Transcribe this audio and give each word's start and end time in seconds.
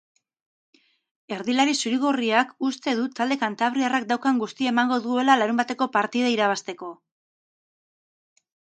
Erdilari 1.35 1.75
zuri-gorriak 1.81 2.55
uste 2.69 2.95
du 3.01 3.05
talde 3.21 3.39
kantabriarrak 3.43 4.09
daukan 4.15 4.43
guztia 4.47 4.75
emango 4.75 5.01
duela 5.07 5.37
larunbateko 5.45 5.91
partida 5.99 6.37
irabazteko. 6.39 6.95